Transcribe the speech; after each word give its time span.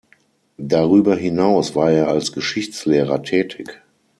Darüber 0.57 1.15
hinaus 1.15 1.75
war 1.75 1.91
er 1.91 2.07
als 2.07 2.31
Geschichtslehrer 2.31 3.21
tätig. 3.21 3.83